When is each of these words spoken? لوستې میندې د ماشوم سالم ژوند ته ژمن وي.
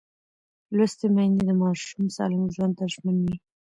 لوستې 0.75 1.07
میندې 1.15 1.41
د 1.45 1.51
ماشوم 1.61 2.05
سالم 2.15 2.43
ژوند 2.55 2.73
ته 2.77 2.85
ژمن 2.93 3.17
وي. 3.23 3.35